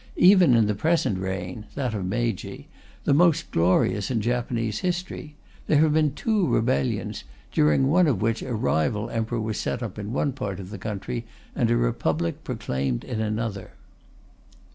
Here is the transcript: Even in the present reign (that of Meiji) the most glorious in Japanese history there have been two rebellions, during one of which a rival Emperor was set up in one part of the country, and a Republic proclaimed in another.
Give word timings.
Even 0.17 0.55
in 0.55 0.65
the 0.65 0.73
present 0.73 1.19
reign 1.19 1.67
(that 1.75 1.93
of 1.93 2.07
Meiji) 2.07 2.67
the 3.03 3.13
most 3.13 3.51
glorious 3.51 4.09
in 4.09 4.19
Japanese 4.19 4.79
history 4.79 5.35
there 5.67 5.77
have 5.81 5.93
been 5.93 6.11
two 6.15 6.47
rebellions, 6.47 7.23
during 7.51 7.85
one 7.87 8.07
of 8.07 8.19
which 8.19 8.41
a 8.41 8.55
rival 8.55 9.11
Emperor 9.11 9.39
was 9.39 9.59
set 9.59 9.83
up 9.83 9.99
in 9.99 10.11
one 10.11 10.31
part 10.33 10.59
of 10.59 10.71
the 10.71 10.79
country, 10.79 11.23
and 11.55 11.69
a 11.69 11.77
Republic 11.77 12.43
proclaimed 12.43 13.03
in 13.03 13.21
another. 13.21 13.73